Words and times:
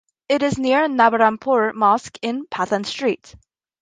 It 0.29 0.41
is 0.41 0.57
near 0.57 0.87
Nabarangpur 0.87 1.75
Mosque 1.75 2.17
in 2.23 2.47
Pathan 2.47 2.85
street. 2.87 3.35